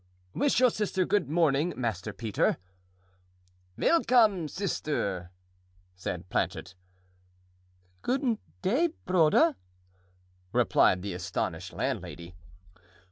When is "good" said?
1.05-1.29